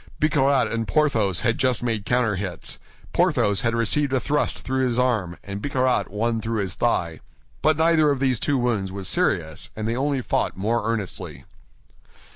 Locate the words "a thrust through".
4.13-4.83